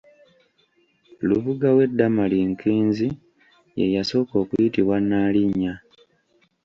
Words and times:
Lubuga 1.27 1.67
we 1.77 1.83
Damali 1.97 2.37
Nkinzi 2.51 3.07
ye 3.79 3.85
yasooka 3.95 4.33
okuyitibwa 4.43 4.95
Nnaalinya. 5.01 5.73